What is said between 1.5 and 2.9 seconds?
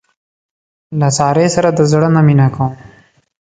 سره د زړه نه مینه کوم.